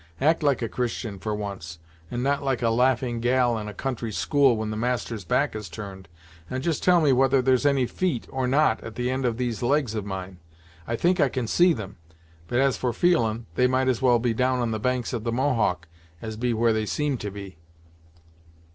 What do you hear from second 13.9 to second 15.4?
well be down on the banks of the